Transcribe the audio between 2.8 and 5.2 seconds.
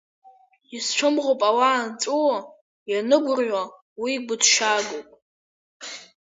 ианыгәырҩо, уи гәыҭшьаагоуп…